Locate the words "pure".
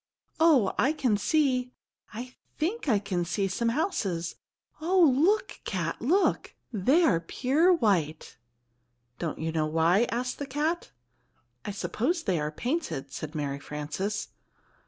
7.19-7.71